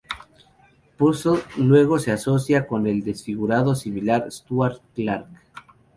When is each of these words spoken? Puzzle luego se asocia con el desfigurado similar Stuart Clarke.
Puzzle 0.97 1.43
luego 1.57 1.99
se 1.99 2.11
asocia 2.11 2.65
con 2.65 2.87
el 2.87 3.03
desfigurado 3.03 3.75
similar 3.75 4.31
Stuart 4.31 4.81
Clarke. 4.95 5.39